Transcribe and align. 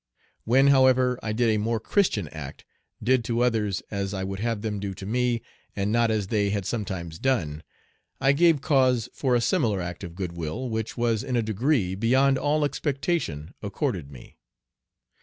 When, 0.45 0.69
however, 0.69 1.19
I 1.21 1.31
did 1.31 1.51
a 1.51 1.59
more 1.59 1.79
Christian 1.79 2.27
act, 2.29 2.65
did 3.03 3.23
to 3.25 3.41
others 3.41 3.83
as 3.91 4.15
I 4.15 4.23
would 4.23 4.39
have 4.39 4.63
them 4.63 4.79
do 4.79 4.95
to 4.95 5.05
me, 5.05 5.43
and 5.75 5.91
not 5.91 6.09
as 6.09 6.25
they 6.29 6.49
had 6.49 6.65
sometimes 6.65 7.19
done, 7.19 7.61
I 8.19 8.31
gave 8.31 8.61
cause 8.61 9.09
for 9.13 9.35
a 9.35 9.41
similar 9.41 9.79
act 9.79 10.03
of 10.03 10.15
good 10.15 10.31
will, 10.31 10.69
which 10.71 10.97
was 10.97 11.23
in 11.23 11.35
a 11.35 11.43
degree 11.43 11.93
beyond 11.93 12.39
all 12.39 12.65
expectation 12.65 13.53
accorded 13.61 14.09
me. 14.09 14.37